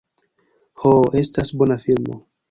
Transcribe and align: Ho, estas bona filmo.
Ho, 0.85 0.93
estas 1.19 1.51
bona 1.59 1.77
filmo. 1.83 2.17